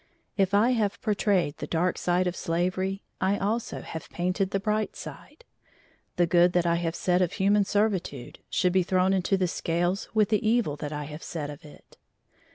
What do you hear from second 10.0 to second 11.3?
with the evil that I have